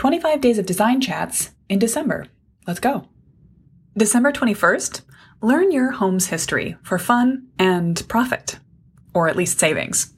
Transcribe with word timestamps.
25 0.00 0.40
days 0.40 0.56
of 0.56 0.64
design 0.64 0.98
chats 0.98 1.50
in 1.68 1.78
December. 1.78 2.24
Let's 2.66 2.80
go. 2.80 3.06
December 3.94 4.32
21st, 4.32 5.02
learn 5.42 5.72
your 5.72 5.90
home's 5.90 6.28
history 6.28 6.74
for 6.82 6.96
fun 6.98 7.48
and 7.58 8.02
profit, 8.08 8.58
or 9.12 9.28
at 9.28 9.36
least 9.36 9.58
savings. 9.58 10.14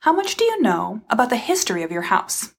How 0.00 0.12
much 0.12 0.36
do 0.36 0.44
you 0.44 0.60
know 0.60 1.00
about 1.08 1.30
the 1.30 1.38
history 1.38 1.82
of 1.82 1.90
your 1.90 2.02
house? 2.02 2.52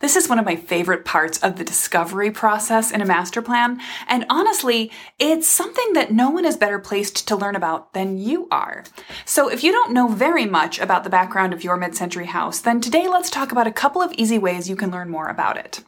This 0.00 0.14
is 0.14 0.28
one 0.28 0.38
of 0.38 0.44
my 0.44 0.56
favorite 0.56 1.04
parts 1.04 1.38
of 1.42 1.56
the 1.56 1.64
discovery 1.64 2.30
process 2.30 2.90
in 2.90 3.00
a 3.00 3.06
master 3.06 3.40
plan, 3.40 3.80
and 4.06 4.26
honestly, 4.28 4.90
it's 5.18 5.48
something 5.48 5.94
that 5.94 6.12
no 6.12 6.28
one 6.28 6.44
is 6.44 6.56
better 6.56 6.78
placed 6.78 7.26
to 7.28 7.36
learn 7.36 7.56
about 7.56 7.94
than 7.94 8.18
you 8.18 8.46
are. 8.50 8.84
So 9.24 9.48
if 9.48 9.64
you 9.64 9.72
don't 9.72 9.94
know 9.94 10.08
very 10.08 10.44
much 10.44 10.78
about 10.78 11.02
the 11.02 11.10
background 11.10 11.54
of 11.54 11.64
your 11.64 11.76
mid-century 11.76 12.26
house, 12.26 12.60
then 12.60 12.80
today 12.80 13.08
let's 13.08 13.30
talk 13.30 13.52
about 13.52 13.66
a 13.66 13.72
couple 13.72 14.02
of 14.02 14.12
easy 14.12 14.38
ways 14.38 14.68
you 14.68 14.76
can 14.76 14.90
learn 14.90 15.08
more 15.08 15.28
about 15.28 15.56
it. 15.56 15.82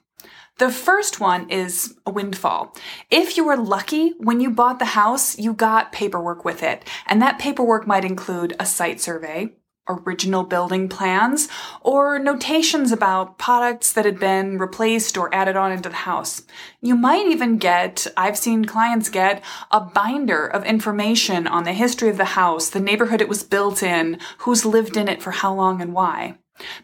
The 0.57 0.71
first 0.71 1.21
one 1.21 1.49
is 1.51 1.95
a 2.05 2.11
windfall. 2.11 2.75
If 3.11 3.37
you 3.37 3.45
were 3.45 3.57
lucky, 3.57 4.15
when 4.19 4.41
you 4.41 4.51
bought 4.51 4.81
the 4.81 4.87
house, 4.87 5.39
you 5.39 5.53
got 5.53 5.93
paperwork 5.93 6.45
with 6.45 6.65
it. 6.65 6.85
And 7.07 7.23
that 7.23 7.39
paperwork 7.39 7.87
might 7.87 8.05
include 8.05 8.57
a 8.59 8.67
site 8.67 9.01
survey, 9.01 9.53
original 9.89 10.45
building 10.45 10.89
plans, 10.89 11.49
or 11.81 12.19
notations 12.19 12.93
about 12.93 13.39
products 13.39 13.93
that 13.93 14.05
had 14.05 14.19
been 14.19 14.59
replaced 14.59 15.17
or 15.17 15.35
added 15.35 15.57
on 15.57 15.73
into 15.73 15.89
the 15.89 15.95
house. 15.95 16.43
You 16.81 16.95
might 16.95 17.27
even 17.27 17.59
get, 17.59 18.07
I've 18.17 18.39
seen 18.39 18.65
clients 18.65 19.09
get, 19.09 19.43
a 19.71 19.81
binder 19.81 20.47
of 20.47 20.65
information 20.65 21.47
on 21.47 21.65
the 21.65 21.73
history 21.73 22.09
of 22.09 22.17
the 22.17 22.25
house, 22.25 22.71
the 22.71 22.81
neighborhood 22.81 23.21
it 23.21 23.29
was 23.29 23.43
built 23.43 23.83
in, 23.83 24.19
who's 24.39 24.65
lived 24.65 24.97
in 24.97 25.09
it 25.09 25.23
for 25.23 25.31
how 25.31 25.55
long 25.55 25.81
and 25.81 25.93
why. 25.95 26.37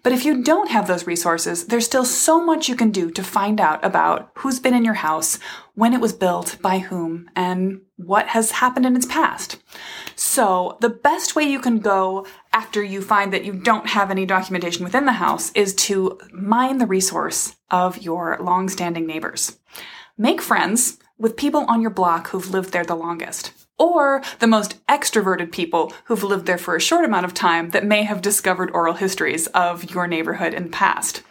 But 0.02 0.12
if 0.12 0.24
you 0.24 0.42
don't 0.42 0.70
have 0.70 0.87
those 0.87 1.06
resources, 1.06 1.66
there's 1.66 1.87
still 1.87 2.05
so 2.05 2.45
much 2.45 2.68
you 2.68 2.76
can 2.76 2.90
do 2.90 3.10
to 3.10 3.23
find 3.23 3.60
out 3.60 3.85
about 3.85 4.30
who's 4.35 4.60
been 4.60 4.74
in 4.74 4.85
your 4.85 4.95
house, 4.95 5.38
when 5.74 5.93
it 5.93 6.01
was 6.01 6.12
built, 6.12 6.57
by 6.62 6.79
whom, 6.79 7.29
and 7.35 7.80
what 7.96 8.29
has 8.29 8.52
happened 8.52 8.87
in 8.87 8.95
its 8.96 9.07
past. 9.07 9.57
So 10.15 10.79
the 10.80 10.88
best 10.88 11.35
way 11.35 11.43
you 11.43 11.59
can 11.59 11.80
go 11.80 12.26
after 12.52 12.82
you 12.82 13.02
find 13.02 13.32
that 13.32 13.45
you 13.45 13.52
don't 13.52 13.88
have 13.88 14.10
any 14.10 14.26
documentation 14.26 14.85
within 14.85 15.07
the 15.07 15.13
house 15.13 15.51
is 15.52 15.74
to 15.74 16.18
mine 16.32 16.79
the 16.79 16.87
resource 16.87 17.57
of 17.70 17.98
your 17.98 18.38
long-standing 18.41 19.07
neighbors. 19.07 19.59
Make 20.16 20.41
friends 20.41 20.98
with 21.18 21.37
people 21.37 21.65
on 21.68 21.80
your 21.80 21.91
block 21.91 22.29
who've 22.29 22.51
lived 22.51 22.73
there 22.73 22.85
the 22.85 22.95
longest 22.95 23.52
or 23.78 24.22
the 24.38 24.46
most 24.46 24.84
extroverted 24.86 25.52
people 25.52 25.92
who've 26.04 26.22
lived 26.22 26.46
there 26.46 26.58
for 26.58 26.76
a 26.76 26.80
short 26.80 27.04
amount 27.04 27.24
of 27.24 27.34
time 27.34 27.70
that 27.70 27.84
may 27.84 28.02
have 28.02 28.22
discovered 28.22 28.70
oral 28.72 28.94
histories 28.94 29.46
of 29.48 29.90
your 29.90 30.06
neighborhood 30.06 30.54
in 30.54 30.64
the 30.64 30.70
past. 30.70 31.22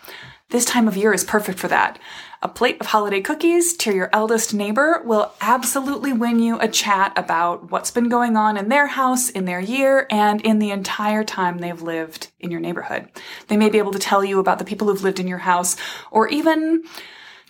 This 0.49 0.65
time 0.65 0.87
of 0.87 0.97
year 0.97 1.13
is 1.13 1.23
perfect 1.23 1.57
for 1.57 1.67
that. 1.69 1.97
A 2.43 2.49
plate 2.49 2.79
of 2.81 2.87
holiday 2.87 3.21
cookies 3.21 3.75
to 3.77 3.95
your 3.95 4.09
eldest 4.11 4.53
neighbor 4.53 5.01
will 5.05 5.31
absolutely 5.39 6.11
win 6.11 6.39
you 6.39 6.59
a 6.59 6.67
chat 6.67 7.13
about 7.15 7.71
what's 7.71 7.89
been 7.89 8.09
going 8.09 8.35
on 8.35 8.57
in 8.57 8.67
their 8.67 8.87
house, 8.87 9.29
in 9.29 9.45
their 9.45 9.61
year, 9.61 10.05
and 10.11 10.41
in 10.41 10.59
the 10.59 10.69
entire 10.69 11.23
time 11.23 11.59
they've 11.59 11.81
lived 11.81 12.27
in 12.39 12.51
your 12.51 12.59
neighborhood. 12.59 13.09
They 13.47 13.57
may 13.57 13.69
be 13.69 13.77
able 13.77 13.93
to 13.93 13.99
tell 13.99 14.23
you 14.23 14.39
about 14.39 14.59
the 14.59 14.65
people 14.65 14.87
who've 14.87 15.01
lived 15.01 15.21
in 15.21 15.27
your 15.27 15.39
house, 15.39 15.77
or 16.11 16.27
even 16.27 16.83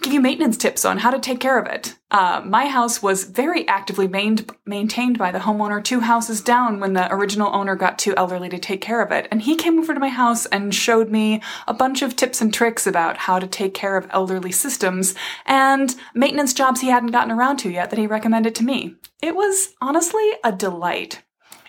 give 0.01 0.13
you 0.13 0.21
maintenance 0.21 0.57
tips 0.57 0.85
on 0.85 0.97
how 0.97 1.11
to 1.11 1.19
take 1.19 1.39
care 1.39 1.59
of 1.59 1.67
it. 1.67 1.97
Uh, 2.11 2.41
my 2.45 2.67
house 2.67 3.01
was 3.01 3.23
very 3.23 3.67
actively 3.67 4.07
main- 4.07 4.45
maintained 4.65 5.17
by 5.17 5.31
the 5.31 5.39
homeowner 5.39 5.83
two 5.83 6.01
houses 6.01 6.41
down 6.41 6.79
when 6.79 6.93
the 6.93 7.11
original 7.13 7.53
owner 7.55 7.75
got 7.75 7.97
too 7.97 8.13
elderly 8.15 8.49
to 8.49 8.59
take 8.59 8.81
care 8.81 9.01
of 9.01 9.11
it. 9.11 9.27
And 9.31 9.41
he 9.41 9.55
came 9.55 9.79
over 9.79 9.93
to 9.93 9.99
my 9.99 10.09
house 10.09 10.45
and 10.47 10.75
showed 10.75 11.09
me 11.09 11.41
a 11.67 11.73
bunch 11.73 12.01
of 12.01 12.15
tips 12.15 12.41
and 12.41 12.53
tricks 12.53 12.85
about 12.85 13.17
how 13.17 13.39
to 13.39 13.47
take 13.47 13.73
care 13.73 13.97
of 13.97 14.07
elderly 14.11 14.51
systems 14.51 15.15
and 15.45 15.95
maintenance 16.13 16.53
jobs 16.53 16.81
he 16.81 16.87
hadn't 16.87 17.11
gotten 17.11 17.31
around 17.31 17.57
to 17.57 17.71
yet 17.71 17.89
that 17.89 17.99
he 17.99 18.07
recommended 18.07 18.55
to 18.55 18.63
me. 18.63 18.95
It 19.21 19.35
was 19.35 19.73
honestly 19.81 20.31
a 20.43 20.51
delight. 20.51 21.23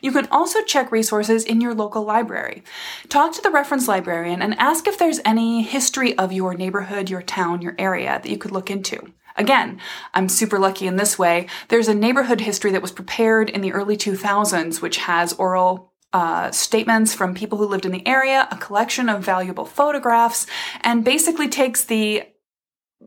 You 0.04 0.12
can 0.12 0.28
also 0.30 0.60
check 0.60 0.92
resources 0.92 1.44
in 1.44 1.62
your 1.62 1.72
local 1.72 2.04
library. 2.04 2.62
Talk 3.08 3.32
to 3.32 3.40
the 3.40 3.50
reference 3.50 3.88
librarian 3.88 4.42
and 4.42 4.54
ask 4.58 4.86
if 4.86 4.98
there's 4.98 5.18
any 5.24 5.62
history 5.62 6.16
of 6.18 6.30
your 6.30 6.52
neighborhood, 6.52 7.08
your 7.08 7.22
town, 7.22 7.62
your 7.62 7.74
area 7.78 8.20
that 8.22 8.28
you 8.28 8.36
could 8.36 8.50
look 8.50 8.70
into. 8.70 9.14
Again, 9.36 9.80
I'm 10.12 10.28
super 10.28 10.58
lucky 10.58 10.86
in 10.86 10.96
this 10.96 11.18
way. 11.18 11.46
There's 11.68 11.88
a 11.88 11.94
neighborhood 11.94 12.42
history 12.42 12.70
that 12.72 12.82
was 12.82 12.92
prepared 12.92 13.48
in 13.48 13.62
the 13.62 13.72
early 13.72 13.96
2000s, 13.96 14.82
which 14.82 14.98
has 14.98 15.32
oral 15.32 15.90
uh, 16.12 16.50
statements 16.50 17.14
from 17.14 17.34
people 17.34 17.56
who 17.56 17.66
lived 17.66 17.86
in 17.86 17.92
the 17.92 18.06
area, 18.06 18.46
a 18.50 18.58
collection 18.58 19.08
of 19.08 19.24
valuable 19.24 19.64
photographs, 19.64 20.46
and 20.82 21.02
basically 21.02 21.48
takes 21.48 21.82
the 21.82 22.24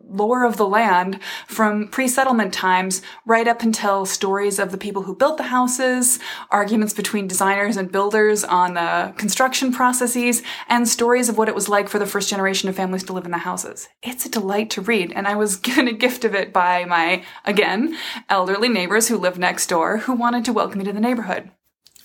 lore 0.09 0.45
of 0.45 0.57
the 0.57 0.67
land 0.67 1.19
from 1.47 1.87
pre-settlement 1.87 2.53
times 2.53 3.01
right 3.25 3.47
up 3.47 3.61
until 3.61 4.05
stories 4.05 4.59
of 4.59 4.71
the 4.71 4.77
people 4.77 5.03
who 5.03 5.15
built 5.15 5.37
the 5.37 5.43
houses, 5.43 6.19
arguments 6.49 6.93
between 6.93 7.27
designers 7.27 7.77
and 7.77 7.91
builders 7.91 8.43
on 8.43 8.73
the 8.75 9.13
construction 9.17 9.71
processes, 9.71 10.43
and 10.67 10.87
stories 10.87 11.29
of 11.29 11.37
what 11.37 11.49
it 11.49 11.55
was 11.55 11.69
like 11.69 11.89
for 11.89 11.99
the 11.99 12.05
first 12.05 12.29
generation 12.29 12.69
of 12.69 12.75
families 12.75 13.03
to 13.03 13.13
live 13.13 13.25
in 13.25 13.31
the 13.31 13.37
houses. 13.37 13.87
It's 14.01 14.25
a 14.25 14.29
delight 14.29 14.69
to 14.71 14.81
read, 14.81 15.11
and 15.13 15.27
I 15.27 15.35
was 15.35 15.55
given 15.67 15.87
a 15.87 15.93
gift 15.93 16.23
of 16.25 16.35
it 16.35 16.53
by 16.53 16.85
my, 16.85 17.23
again, 17.45 17.97
elderly 18.29 18.69
neighbors 18.69 19.07
who 19.07 19.17
live 19.17 19.37
next 19.37 19.67
door 19.67 19.97
who 19.97 20.13
wanted 20.13 20.45
to 20.45 20.53
welcome 20.53 20.79
me 20.79 20.85
to 20.85 20.93
the 20.93 20.99
neighborhood. 20.99 21.51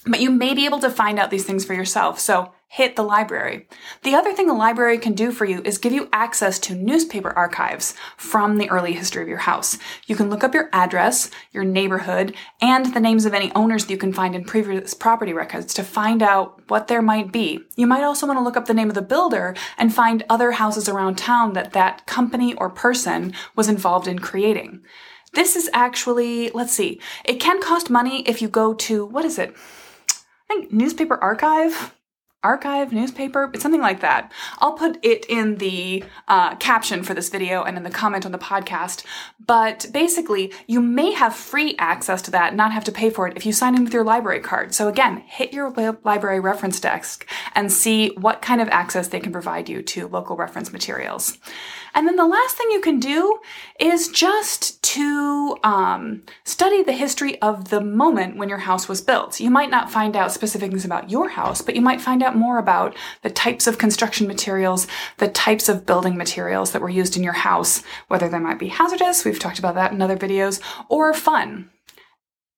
But 0.05 0.21
you 0.21 0.31
may 0.31 0.53
be 0.55 0.67
able 0.67 0.81
to 0.81 0.91
find 0.91 1.19
out 1.19 1.31
these 1.31 1.45
things 1.45 1.65
for 1.65 1.75
yourself, 1.75 2.19
so 2.19 2.53
hit 2.73 2.97
the 2.97 3.03
library. 3.03 3.69
The 4.03 4.15
other 4.15 4.33
thing 4.33 4.49
a 4.49 4.55
library 4.55 4.97
can 4.97 5.13
do 5.13 5.31
for 5.31 5.45
you 5.45 5.61
is 5.63 5.77
give 5.77 5.93
you 5.93 6.09
access 6.11 6.59
to 6.61 6.75
newspaper 6.75 7.31
archives 7.31 7.95
from 8.17 8.57
the 8.57 8.71
early 8.71 8.95
history 8.95 9.21
of 9.21 9.29
your 9.29 9.37
house. 9.37 9.77
You 10.07 10.17
can 10.17 10.31
look 10.31 10.43
up 10.43 10.55
your 10.55 10.71
address, 10.73 11.31
your 11.53 11.65
neighborhood, 11.65 12.35
and 12.63 12.95
the 12.95 13.01
names 13.01 13.27
of 13.27 13.35
any 13.35 13.53
owners 13.53 13.85
that 13.85 13.93
you 13.93 13.99
can 13.99 14.15
find 14.15 14.35
in 14.35 14.45
previous 14.45 14.95
property 14.95 15.35
records 15.35 15.75
to 15.75 15.83
find 15.83 16.23
out 16.23 16.63
what 16.71 16.89
there 16.89 17.03
might 17.03 17.31
be. 17.31 17.61
You 17.77 17.87
might 17.87 18.05
also 18.05 18.27
want 18.27 18.39
to 18.39 18.43
look 18.43 18.57
up 18.57 18.65
the 18.65 18.73
name 18.73 18.89
of 18.89 18.95
the 18.95 19.03
builder 19.03 19.55
and 19.77 19.95
find 19.95 20.25
other 20.31 20.53
houses 20.53 20.89
around 20.89 21.19
town 21.19 21.53
that 21.53 21.75
that 21.75 22.07
company 22.07 22.55
or 22.55 22.71
person 22.71 23.35
was 23.55 23.69
involved 23.69 24.09
in 24.09 24.19
creating. 24.19 24.81
This 25.35 25.57
is 25.57 25.69
actually, 25.75 26.49
let's 26.53 26.73
see, 26.73 27.03
it 27.27 27.39
can 27.39 27.61
cost 27.61 27.91
money 27.91 28.23
if 28.23 28.41
you 28.41 28.49
go 28.49 28.73
to, 28.73 29.05
what 29.05 29.27
is 29.27 29.39
it? 29.39 29.55
I 30.49 30.55
think 30.55 30.73
newspaper 30.73 31.17
archive 31.17 31.93
archive 32.43 32.93
newspaper 32.93 33.51
something 33.59 33.81
like 33.81 34.01
that. 34.01 34.33
I'll 34.59 34.73
put 34.73 34.99
it 35.03 35.25
in 35.27 35.57
the 35.57 36.05
uh, 36.29 36.57
caption 36.57 37.03
for 37.03 37.15
this 37.15 37.29
video 37.29 37.63
and 37.63 37.77
in 37.77 37.83
the 37.83 37.91
comment 37.91 38.27
on 38.27 38.33
the 38.33 38.39
podcast. 38.39 39.05
But 39.45 39.87
basically 39.93 40.53
you 40.67 40.81
may 40.81 41.13
have 41.13 41.35
free 41.35 41.77
access 41.79 42.23
to 42.23 42.31
that 42.33 42.55
not 42.55 42.73
have 42.73 42.85
to 42.85 42.93
pay 42.93 43.11
for 43.11 43.27
it 43.29 43.37
if 43.37 43.47
you 43.47 43.53
sign 43.53 43.77
in 43.77 43.85
with 43.85 43.95
your 43.95 44.05
library 44.05 44.41
card. 44.41 44.75
So 44.75 44.89
again 44.89 45.19
hit 45.19 45.53
your 45.53 45.71
library 46.05 46.41
reference 46.41 46.81
desk 46.81 47.27
and 47.55 47.73
see 47.73 48.09
what 48.17 48.43
kind 48.43 48.61
of 48.61 48.69
access 48.69 49.09
they 49.09 49.21
can 49.21 49.33
provide 49.33 49.69
you 49.69 49.83
to 49.83 50.09
local 50.09 50.37
reference 50.37 50.73
materials. 50.73 51.39
And 51.95 52.09
then 52.09 52.17
the 52.17 52.27
last 52.27 52.57
thing 52.57 52.71
you 52.71 52.81
can 52.81 52.99
do 53.01 53.39
is 53.79 54.09
just 54.09 54.83
to 54.83 55.59
um, 55.63 56.23
study 56.45 56.83
the 56.83 56.93
history 56.93 57.41
of 57.43 57.69
the 57.69 57.81
moment 57.81 58.37
when 58.37 58.49
your 58.49 58.59
house 58.59 58.89
was 58.89 59.03
built. 59.03 59.41
You 59.41 59.51
might 59.51 59.71
not 59.71 59.91
find 59.91 60.17
out 60.17 60.33
specific 60.33 60.71
things 60.71 60.85
about 60.85 61.11
your 61.11 61.29
house, 61.29 61.61
but 61.61 61.77
you 61.77 61.83
might 61.83 62.01
find 62.01 62.23
out 62.23 62.32
more 62.37 62.59
about 62.59 62.97
the 63.23 63.31
types 63.31 63.67
of 63.67 63.79
construction 63.79 64.27
materials, 64.27 64.87
the 65.19 65.29
types 65.29 65.69
of 65.69 65.87
building 65.87 66.17
materials 66.17 66.73
that 66.73 66.83
were 66.83 66.89
used 66.89 67.17
in 67.17 67.23
your 67.23 67.33
house, 67.33 67.83
whether 68.09 68.29
they 68.29 68.39
might 68.39 68.59
be 68.59 68.69
hazardous, 68.69 69.25
we've 69.25 69.39
talked 69.39 69.59
about 69.59 69.75
that 69.75 69.93
in 69.93 70.03
other 70.03 70.17
videos, 70.17 70.61
or 70.89 71.13
fun. 71.15 71.71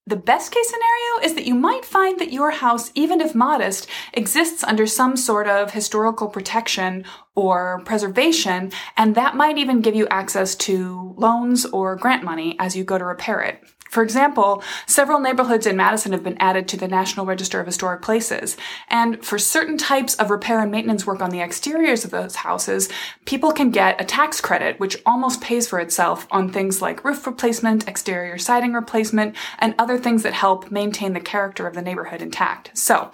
The 0.07 0.17
best 0.17 0.53
case 0.53 0.69
scenario 0.69 1.27
is 1.27 1.35
that 1.35 1.47
you 1.47 1.55
might 1.55 1.83
find 1.83 2.21
that 2.21 2.31
your 2.31 2.51
house, 2.51 2.91
even 2.95 3.23
if 3.23 3.35
modest, 3.35 3.89
exists 4.13 4.63
under 4.63 4.87
some 4.87 5.17
sort 5.17 5.49
of 5.49 5.71
historical 5.71 6.29
protection 6.29 7.07
or 7.35 7.81
preservation, 7.87 8.71
and 8.99 9.15
that 9.15 9.35
might 9.35 9.57
even 9.57 9.81
give 9.81 9.95
you 9.95 10.07
access 10.09 10.55
to 10.57 11.15
loans 11.17 11.65
or 11.65 11.97
grant 11.97 12.23
money 12.23 12.55
as 12.59 12.77
you 12.77 12.85
go 12.85 12.99
to 12.99 13.05
repair 13.05 13.41
it. 13.41 13.63
For 13.95 14.03
example, 14.03 14.65
several 14.87 15.21
neighborhoods 15.21 15.69
in 15.69 15.77
Madison 15.77 16.11
have 16.11 16.25
been 16.25 16.37
added 16.39 16.67
to 16.67 16.77
the 16.77 16.89
National 16.89 17.27
Register 17.27 17.61
of 17.61 17.67
Historic 17.67 18.03
Places. 18.03 18.57
And 18.89 19.25
for 19.25 19.39
certain 19.39 19.79
types 19.79 20.17
of 20.17 20.31
repair 20.31 20.61
and 20.61 20.73
maintenance 20.73 21.07
work 21.07 21.23
on 21.23 21.31
the 21.31 21.41
exteriors 21.41 22.05
of 22.05 22.11
those 22.11 22.35
houses, 22.35 22.89
people 23.25 23.53
can 23.53 23.71
get 23.71 24.01
a 24.01 24.05
tax 24.05 24.41
credit, 24.41 24.81
which 24.81 25.01
almost 25.07 25.41
pays 25.41 25.69
for 25.69 25.79
itself 25.79 26.27
on 26.33 26.51
things 26.51 26.83
like 26.83 27.05
roof 27.05 27.25
replacement, 27.25 27.87
exterior 27.87 28.37
siding 28.37 28.73
replacement, 28.73 29.37
and 29.61 29.77
other 29.79 29.97
things 29.97 30.25
that 30.25 30.33
help 30.33 30.73
maintain 30.73 31.13
the 31.13 31.21
character 31.21 31.69
of 31.69 31.75
the 31.75 31.83
neighborhood 31.83 32.21
intact. 32.21 32.77
So, 32.77 33.13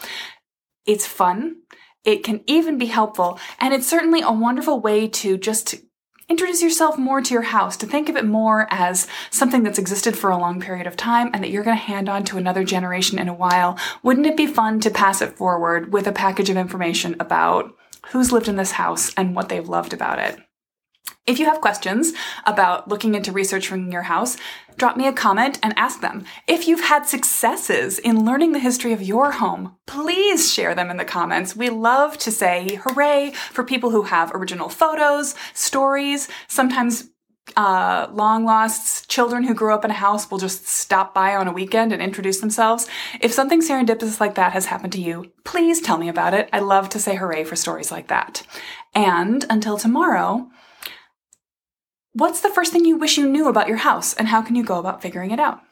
it's 0.87 1.07
fun. 1.07 1.57
It 2.05 2.25
can 2.25 2.41
even 2.47 2.79
be 2.79 2.87
helpful, 2.87 3.39
and 3.59 3.75
it's 3.75 3.87
certainly 3.87 4.23
a 4.23 4.33
wonderful 4.33 4.81
way 4.81 5.09
to 5.09 5.37
just 5.37 5.75
introduce 6.31 6.63
yourself 6.63 6.97
more 6.97 7.21
to 7.21 7.35
your 7.35 7.43
house, 7.43 7.77
to 7.79 7.87
think 7.87 8.09
of 8.09 8.17
it 8.17 8.25
more 8.25 8.67
as 8.71 9.07
something 9.31 9.63
that's 9.63 9.79
existed 9.79 10.17
for 10.17 10.31
a 10.31 10.39
long 10.39 10.61
period 10.61 10.87
of 10.87 10.97
time 10.97 11.31
and 11.35 11.45
that 11.45 11.51
you're 11.51 11.65
going 11.65 11.77
to 11.77 11.83
hand 11.83 12.09
on 12.09 12.25
to 12.25 12.39
another 12.39 12.65
generation 12.65 13.19
in 13.19 13.29
a 13.29 13.35
while. 13.35 13.79
Wouldn't 14.03 14.27
it 14.27 14.37
be 14.37 14.47
fun 14.47 14.81
to 14.81 14.91
pass 14.91 15.21
it 15.21 15.37
forward 15.37 15.93
with 15.93 16.07
a 16.07 16.13
package 16.13 16.49
of 16.49 16.57
information 16.57 17.17
about 17.21 17.77
who's 18.09 18.33
lived 18.33 18.49
in 18.49 18.57
this 18.57 18.73
house 18.73 19.13
and 19.17 19.35
what 19.35 19.49
they've 19.49 19.69
loved 19.69 19.93
about 19.93 20.19
it. 20.19 20.39
If 21.27 21.39
you 21.39 21.47
have 21.47 21.61
questions 21.61 22.13
about 22.45 22.89
looking 22.89 23.15
into 23.15 23.33
research 23.33 23.69
from 23.69 23.91
your 23.91 24.03
house, 24.03 24.37
drop 24.77 24.97
me 24.97 25.07
a 25.07 25.13
comment 25.13 25.59
and 25.63 25.75
ask 25.77 26.01
them. 26.01 26.25
If 26.49 26.67
you've 26.67 26.85
had 26.85 27.07
successes 27.07 27.99
in 27.99 28.25
learning 28.25 28.53
the 28.53 28.59
history 28.59 28.93
of 28.93 29.03
your 29.03 29.33
home, 29.33 29.77
please 29.87 30.53
share 30.53 30.75
them 30.75 30.91
in 30.91 30.97
the 30.97 31.05
comments. 31.05 31.55
We 31.55 31.71
love 31.71 32.19
to 32.19 32.31
say 32.31 32.81
hooray 32.83 33.33
for 33.53 33.65
people 33.65 33.91
who 33.91 34.03
have 34.03 34.35
original 34.35 34.69
photos, 34.69 35.35
stories, 35.55 36.29
sometimes 36.49 37.11
uh, 37.57 38.09
long 38.13 38.45
lost 38.45 39.09
children 39.09 39.45
who 39.45 39.55
grew 39.55 39.75
up 39.75 39.85
in 39.85 39.91
a 39.91 39.95
house 39.95 40.31
will 40.31 40.39
just 40.39 40.67
stop 40.67 41.15
by 41.15 41.35
on 41.35 41.49
a 41.49 41.53
weekend 41.53 41.93
and 41.93 42.03
introduce 42.03 42.41
themselves. 42.41 42.87
If 43.21 43.33
something 43.33 43.61
serendipitous 43.61 44.21
like 44.21 44.35
that 44.37 44.53
has 44.53 44.67
happened 44.67 44.93
to 44.95 45.01
you, 45.01 45.33
please 45.45 45.81
tell 45.81 45.99
me 45.99 46.09
about 46.09 46.35
it. 46.35 46.49
I 46.53 46.61
love 46.61 46.89
to 46.91 46.99
say 46.99 47.17
hooray 47.17 47.45
for 47.45 47.57
stories 47.57 47.91
like 47.91 48.09
that. 48.09 48.43
And 48.95 49.45
until 49.51 49.79
tomorrow, 49.79 50.49
What's 52.21 52.43
the 52.43 52.51
first 52.51 52.71
thing 52.71 52.85
you 52.85 52.99
wish 52.99 53.17
you 53.17 53.27
knew 53.27 53.49
about 53.49 53.67
your 53.67 53.79
house, 53.79 54.13
and 54.13 54.29
how 54.29 54.43
can 54.43 54.55
you 54.55 54.63
go 54.63 54.79
about 54.79 55.01
figuring 55.01 55.31
it 55.31 55.41
out? 55.41 55.63